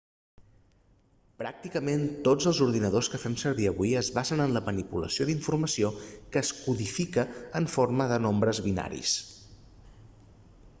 [1.41, 6.43] pràcticament tots els ordinadors que fem servir avui es basen en la manipulació d'informació que
[6.45, 7.29] es codifica
[7.63, 9.17] en forma de nombres binaris